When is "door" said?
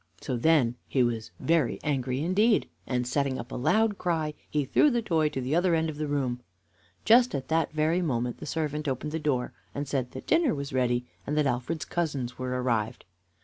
9.19-9.53